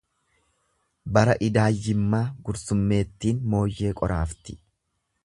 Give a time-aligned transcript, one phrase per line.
[1.17, 4.57] Bara idaayyimmaa gursummeettiin mooyyee qoraafti.